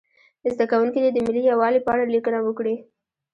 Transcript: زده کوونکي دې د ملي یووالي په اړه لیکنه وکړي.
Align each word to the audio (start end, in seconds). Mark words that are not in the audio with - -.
زده 0.53 0.65
کوونکي 0.71 0.99
دې 1.01 1.09
د 1.13 1.17
ملي 1.25 1.41
یووالي 1.51 1.79
په 1.83 1.89
اړه 1.93 2.05
لیکنه 2.15 2.39
وکړي. 2.43 2.75